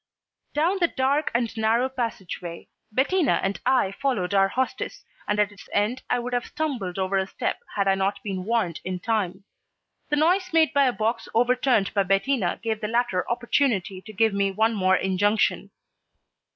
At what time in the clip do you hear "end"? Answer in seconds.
5.73-6.01